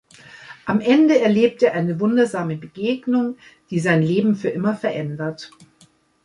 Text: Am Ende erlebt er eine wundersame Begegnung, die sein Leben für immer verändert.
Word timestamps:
Am 0.65 0.79
Ende 0.81 1.19
erlebt 1.19 1.61
er 1.61 1.75
eine 1.75 1.99
wundersame 1.99 2.55
Begegnung, 2.57 3.37
die 3.69 3.79
sein 3.79 4.01
Leben 4.01 4.35
für 4.35 4.47
immer 4.49 4.73
verändert. 4.75 5.51